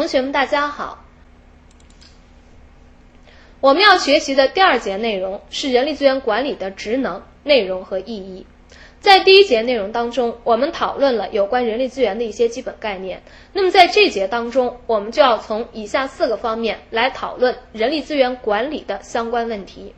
[0.00, 1.04] 同学们，大家好。
[3.60, 8.46] 我们要学习的第二节内容是人力资源管理的职能、内容和意义。
[9.00, 13.22] 在第一节内容当中，我们讨论了有关人力资源的一些基本概念。
[13.52, 19.94] 那么在这节当中，我们就要从以下四个方面来讨论人力资源管理的相关问题：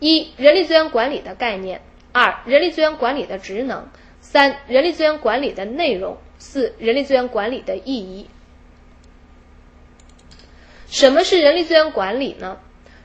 [0.00, 1.78] 一、人力资源管理的概念；
[2.10, 3.84] 二、人力资源管理的职能；
[4.20, 8.26] 三、人力资源管理的内容；四、人力资源管理的意义。
[10.96, 12.56] 什么是人力资源管理呢？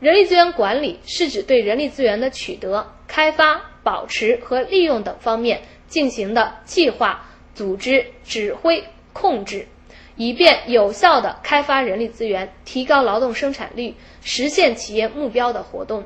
[0.00, 9.68] 人力资源管理是指对人力资源的取得、开发、保持和利用等方面进行的计划、组织、指挥、控制，
[10.16, 16.04] 以便有效的开发人力资源，提高劳动生产率，实现企业目标的活动。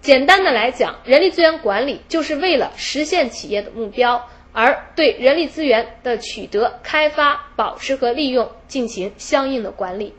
[0.00, 10.14] 简单的来讲，人力资源管理就是为了实现企业的目标，而对人力资源的取得、开发、保持和利用进行相应的管理。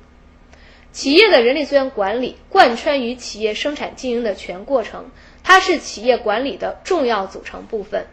[0.96, 5.12] 企业的人力资源管理贯穿于企业生产经营的全过程，
[5.44, 8.08] 它是企业管理的重要组成部分。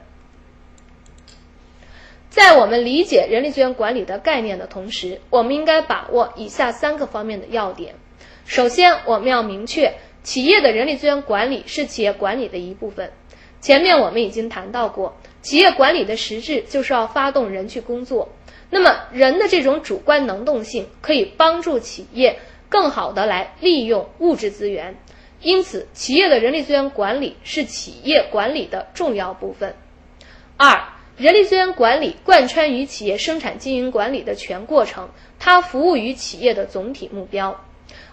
[2.28, 7.94] 在我们理解人力资源管理的概念的同时，我们应该把握以下三个方面的要点。
[8.46, 13.12] 首先，我们要明确，企业的人力资源管理是企业管理的一部分。
[13.60, 18.28] 前面我们已经谈到过，企业管理的实质就是要发动人去工作。
[18.70, 22.40] 那么，人的这种主观能动性可以帮助企业。
[22.72, 24.96] 更好的来利用物质资源，
[25.42, 29.76] 因此，企业的人力资源管理是企业管理的重要部分。
[30.56, 30.82] 二，
[31.18, 37.60] 人力资源管理贯穿于企业生产经营管理的全过程，它服务于企业的总体目标。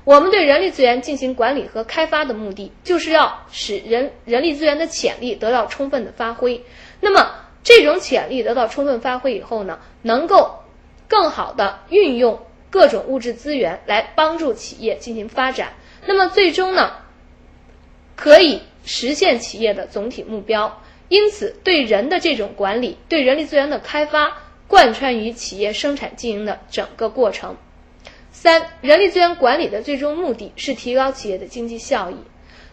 [0.03, 6.61] 我们对人力资源进行管理和开发的目的，就是要使人人力资源的潜力得到充分的发挥。
[6.99, 7.31] 那么，
[7.63, 10.59] 这种潜力得到充分发挥以后呢，能够
[11.07, 12.37] 更好的运用。
[12.69, 15.73] 各种物质资源来帮助企业进行发展，
[16.05, 16.91] 那么最终呢，
[18.15, 20.81] 可以实现企业的总体目标。
[21.07, 27.57] 因此，对人的这种管理，对人力资源的开发，贯穿于企业生产经营的整个过程。
[28.31, 32.15] 三、人力资源管理的最终目的是提高企业的经济效益。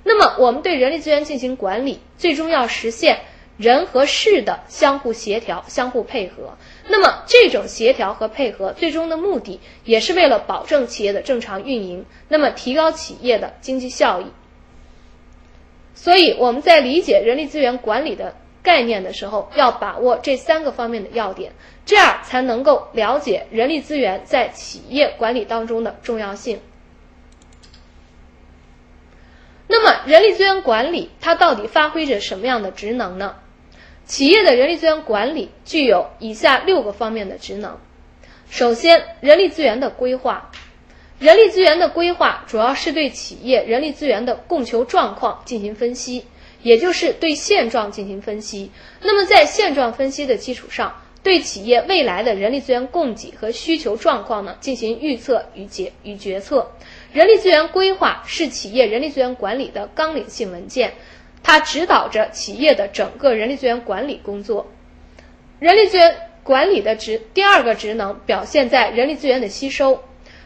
[0.04, 3.20] 那么，我们对人力资源进行管理，最终要实现。
[3.56, 14.26] 人和事的相互协调、相互配合，那么这种协调和配合最终的目的，也是为了保证企业的正常运营，那么提高企业的经济效益。
[15.94, 21.52] 所以我们在理解人力资源管理的概念的时候，要把握这三个方面的要点，
[21.84, 26.60] 这样才能够了解人力资源在企业管理当中的重要性。
[29.68, 33.36] 那么，人力资源管理它到底发挥着什么样的职能呢？
[34.06, 37.76] 企业的人力资源管理具有以下六个方面的职能。
[38.48, 40.50] 首先，人力资源的规划。
[41.18, 46.24] 人力资源的规划主要是对企业人力资源的供求状况进行分析，
[46.62, 48.70] 也就是对现状进行分析。
[49.00, 56.70] 那么，在现状分析的基础上，对企业未来的人力资源供给和需求状况呢进行预测与决与决策。
[57.12, 60.92] 人力资源规划是企业人力资源管理的纲领性文件。
[61.46, 64.66] 它指导着企业的整个人力资源管理工作。
[65.60, 70.02] 人力资源管理的职第二个职能表现在人力资源的吸收。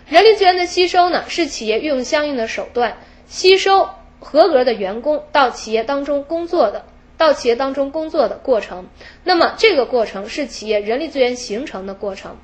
[0.07, 3.89] 人力资源的吸收呢，是企业运用相应的手段吸收
[4.19, 6.85] 合格的员工到企业当中工作的，
[7.17, 8.87] 到企业当中工作的过程。
[9.25, 12.37] 那么这个过程是企业人力资源形成的过程。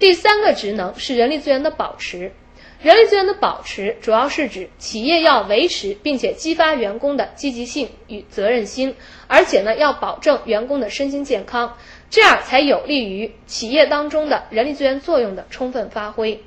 [0.00, 2.32] 第三个职能是人力资源的保持。
[2.86, 8.94] 人力资源的保持，主要是指企业要维持并且激发员工的积极性与责任心，
[9.26, 11.76] 而且呢，要保证员工的身心健康，
[12.10, 16.44] 这样才有利于企业当中的人力资源作用的充分发挥。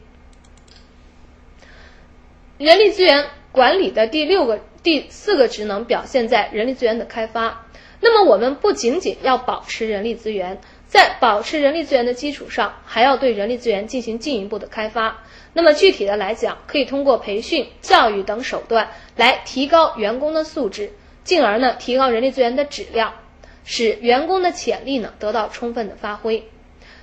[2.58, 7.66] 人力资源管理的第六个、第四个职能表现在人力资源的开发。
[8.00, 15.24] 那么，我们不仅仅要保持人力资源，在保持人力资源的基础上，还要对人力资源进行进一步的开发。
[15.54, 20.92] 那么具体的来讲，可以通过培训、教育等手段来提高员工的素质，
[21.24, 23.14] 进而呢提高人力资源的质量，
[23.64, 26.44] 使员工的潜力呢得到充分的发挥。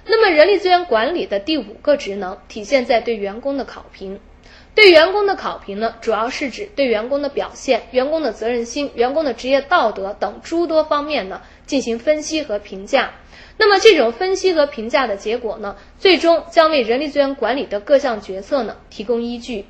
[0.05, 4.19] 那么人力资源管理的第五个职能体现在对员工的考评。
[4.77, 13.11] 对员工的考评呢，主要是指对员工的表现、员工的责任心、员工的职业道德等诸多方面呢进行分析和评价。
[13.57, 19.65] 那么这种分析和评价的结果呢，最终将为人力资源管理的各项决策呢提供依据。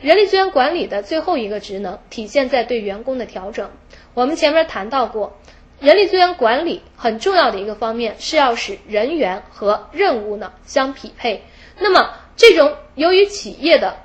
[0.00, 3.70] 人力资源管理的最后一个职能体现在对员工的调整。
[4.14, 5.38] 我们前面谈到过，
[5.78, 11.44] 人力资源管理很重要的一个方面是要使人员和任务呢相匹配。
[11.78, 13.96] 那么这种由于企业的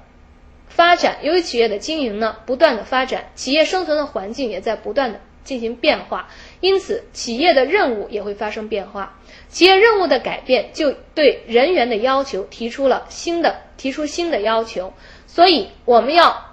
[0.69, 6.29] 发展，由于企业的经营呢不断的发展，企业生存的环境也在不断的进行变化，
[6.61, 9.19] 因此企业的任务也会发生变化。
[9.49, 14.93] 企业任务的改变，就对人员的要求提出了新的提出新的要求，
[15.27, 16.45] 所以我们要。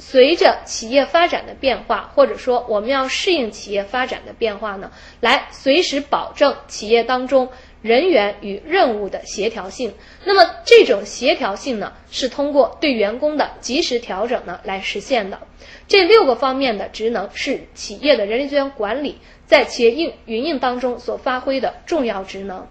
[0.00, 7.50] 随着企业发展的变化，或者说我们要适应企业发展的变化呢，来随时保证企业当中
[7.82, 9.94] 人员与任务的协调性。
[10.24, 15.38] 那么这种协调性呢，是通过对员工的及时调整呢来实现的。
[15.86, 22.66] 这六个方面的职能是企业的人力资源管理在企业运运营当中所发挥的重要职能。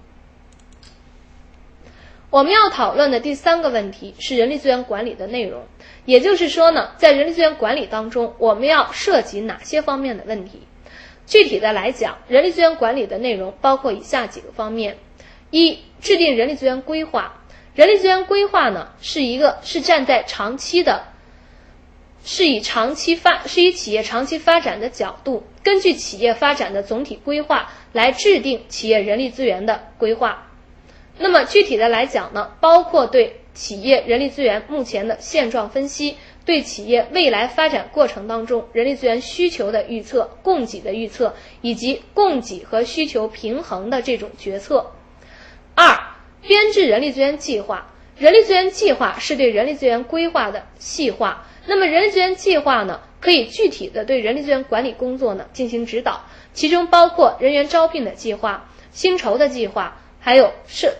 [2.29, 5.63] 我们要讨论的第三个问题是人力资源管理的内容。
[6.03, 10.66] 也就是说呢，在人力资源管理当中，我们要涉及哪些方面的问题？
[11.27, 14.97] 具体的来讲，人力资源管理的内容包括以下几个方面：
[15.51, 17.41] 一、制定人力资源规划。
[17.75, 21.03] 人力资源规划呢，是一个是站在长期的，
[22.23, 30.47] 是以长期发是以企业长期发展的角度，根据企业发展的总体规划来制定企业人力资源的规划。
[31.19, 33.41] 那么具体的来讲呢，包括对。
[33.57, 36.15] 企业人力资源目前的现状分析，
[36.47, 44.93] 对企业未来发展过程当中人力资源需求的预测、供给的预测，以及供给和需求平衡的这种决策。
[45.75, 45.99] 二、
[46.41, 47.91] 编制人力资源计划。
[48.17, 51.45] 人力资源计划是对人力资源规划的细化。
[51.65, 56.21] 那么，人力资源计划呢，可以具体的对人力资源管理工作呢进行指导，
[56.53, 60.93] 其中包括人员招聘的计划、薪酬的计划，还有是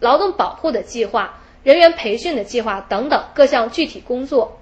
[0.00, 1.38] 劳动保护的计划。
[1.62, 4.59] 人员培训的计划等等各项具体工作。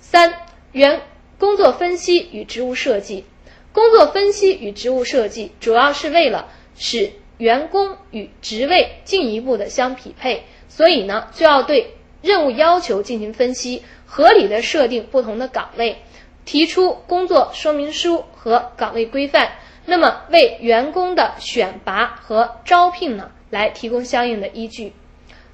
[0.00, 0.34] 三、
[0.72, 1.02] 员
[1.38, 3.24] 工作分析与职务设计。
[3.72, 15.98] 工作分析与职务设计主要是为了使员工与职位进一步的相匹配，所以呢，就要对任务要求进行分析，合理的设定不同的岗位，
[16.46, 19.52] 提出工作说明书和岗位规范。
[19.84, 24.94] 那么，为员工的选拔和招聘呢，来提供相应的依据。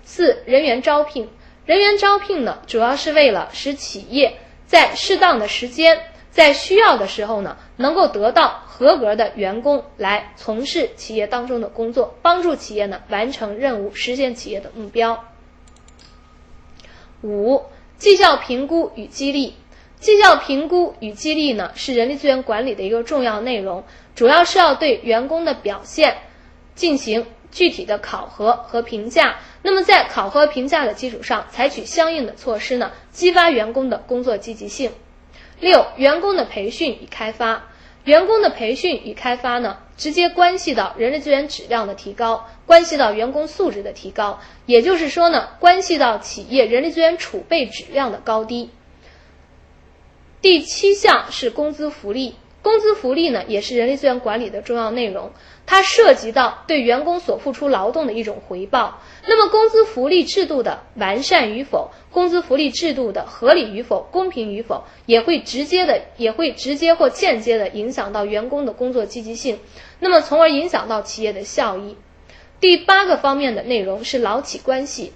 [0.05, 1.29] 四、人员招聘，
[1.64, 4.35] 人员招聘呢，主要是为了使企业
[4.67, 6.00] 在适当的时间，
[6.31, 15.25] 在需要的时候呢，能够得到合格的员工来从事企业当中的工作，帮助企业呢完成任务，实现企业的目标。
[17.23, 17.62] 五、
[17.97, 19.55] 绩效评估与激励，
[20.00, 23.85] 绩效评估与激励呢，是人力资源管理的一个重要内容，
[24.17, 26.17] 主要是要对员工的表现
[26.75, 27.25] 进行。
[27.52, 34.90] 具体的考核和评价，那么在考核评价的基础上，采取相应的措施呢，激发员工的工作积极性。
[35.60, 37.64] 六、员工的培训与开发，
[38.04, 48.70] 员工的培训与开发呢，直接关系到人力资源质量的提高，关系到员工素质的提高，也就是说呢，关系到企业人力资源储备质量的高低。
[50.40, 52.34] 第七项是工资福利。
[52.62, 55.32] 工资福利呢，也是人力资源管理的重要内容，
[55.67, 59.00] 它涉及到对员工所付出劳动的一种回报。
[59.26, 69.59] 那么，工资福利制度的完善与否，工资福利制度的合理与否、公平与否，也会直接的，也会直接或间接的影响到员工的工作积极性，
[69.99, 71.97] 那么从而影响到企业的效益。
[72.61, 75.12] 第八个方面的内容是劳企关系，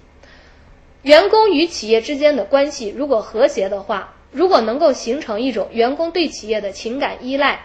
[1.01, 4.15] 员工与企业之间的关系如果和谐的话。
[4.31, 7.61] 如果能够形成一种员工对企业的情感依赖，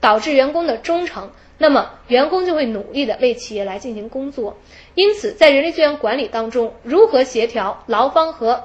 [0.00, 4.56] 导致员工的忠诚，那么员工就会努力的为企业来进行工作。
[4.94, 8.64] 因此，在人力资源管理当中，如何协调劳方和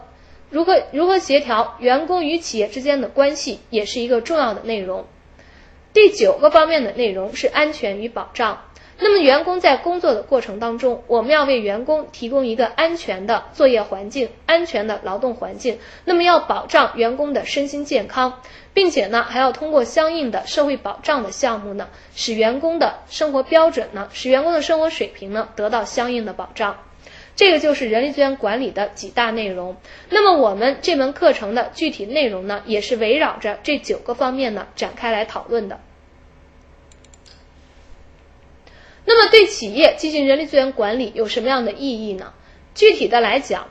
[0.50, 5.05] 如何如何协调员工与企业之间的关系，也是一个重要的内容。
[5.93, 8.62] 第九个方面的内容是安全与保障。
[9.03, 15.79] 那么，员工在工作的过程当中，我们要为员工提供一个安全的作业环境、安全的劳动环境。
[16.05, 18.41] 那么，要保障员工的身心健康，
[18.75, 26.77] 并且呢，还要通过相应的社会保障的项目呢，使员工的生活标准呢，使员工的生活水平呢，得到相应的保障。
[27.36, 29.77] 这个就是人力资源管理的几大内容。
[30.10, 35.79] 那么，我们这门课程的具体内容呢，也是围绕着这九个方面呢展开来讨论的。
[39.13, 42.32] 那么，对企业进行人力资源管理有什么样的意义呢？
[42.74, 43.68] 具体的来讲，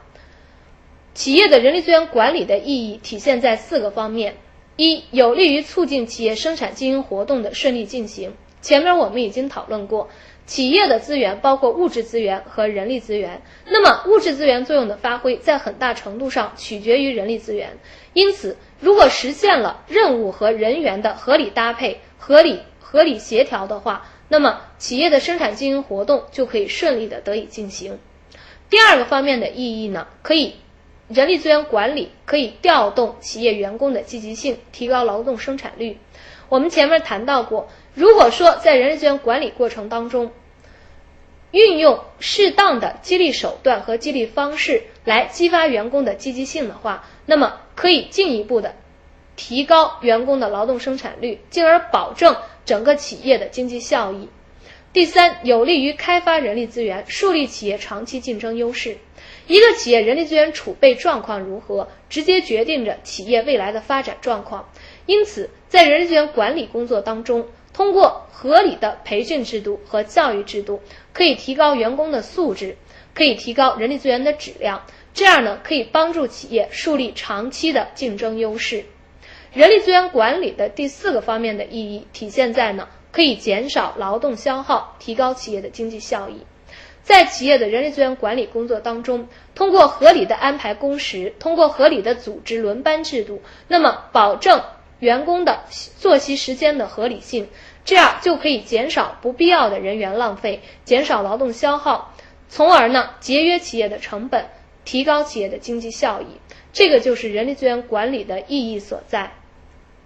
[1.14, 4.36] 企业的人力资源管理的意义体现在四个方面：
[4.76, 8.34] 一、有利于促进企业生产经营活动的顺利进行。
[8.60, 10.10] 前面我们已经讨论过，
[10.44, 13.40] 企业的资源包括物质资源和人力资源。
[13.64, 17.78] 那么，物质资源作用的发挥，在很大程度上取决于人力资源。
[18.12, 27.98] 因此，如果实现了任务和人员的合理搭配、合理合理协调的话，那么，企业的生产经营活动就可以顺利的得以进行。
[28.70, 30.54] 第二个方面的意义呢，可以
[31.08, 35.98] 人力资源管理可以调动企业员工的积极性，提高劳动生产率。
[36.48, 40.30] 我们前面谈到过，如果说在人力资源管理过程当中，
[41.50, 48.76] 运用适当的激励手段和激励方式来激发员工的积极性的话，那么可以进一步的
[49.34, 52.36] 提高员工的劳动生产率，进而保证
[52.70, 54.28] 整个企业的经济效益。
[54.92, 58.96] 第三，有利于开发人力资源，树立企业长期竞争优势。
[59.48, 64.70] 一个企业人力资源储备状况如何，直接决定着企业未来的发展状况。
[65.06, 70.80] 因此，在人力资源管理工作当中，通过合理的培训制度和教育制度，
[71.12, 72.76] 可以提高员工的素质，
[73.14, 74.86] 可以提高人力资源的质量。
[75.12, 78.84] 这样呢，可以帮助企业树立长期的竞争优势。
[79.52, 82.88] 人力资源管理的第四个方面的意义体现在呢。
[83.12, 86.46] 可以减少劳动消耗，提高企业的经济效益。
[87.02, 89.26] 在企业的人力资源管理工作当中，
[89.56, 94.62] 通过合理的安排工时，通过合理的组织轮班制度，那么保证
[95.00, 95.64] 员工的
[95.98, 97.48] 作息时间的合理性，
[97.84, 102.14] 这样就可以减少不必要的人员浪费，减少劳动消耗，
[102.48, 104.46] 从而呢节约企业的成本，
[104.84, 106.26] 提高企业的经济效益。
[106.72, 109.32] 这个就是人力资源管理的意义所在。